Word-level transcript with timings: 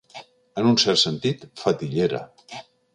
En 0.61 0.69
un 0.69 0.79
cert 0.85 1.01
sentit, 1.03 1.47
fetillera. 1.67 2.27